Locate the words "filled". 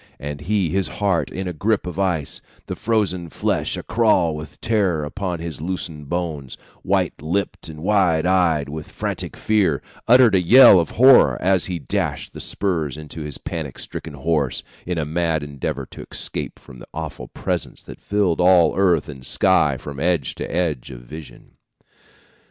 18.01-18.41